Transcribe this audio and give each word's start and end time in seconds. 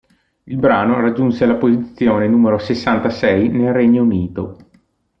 Il 0.45 0.57
brano 0.57 0.99
raggiunse 0.99 1.45
la 1.45 1.57
posizione 1.57 2.27
numero 2.27 2.57
sessantasei 2.57 3.49
nel 3.49 3.71
Regno 3.71 4.01
Unito. 4.01 4.57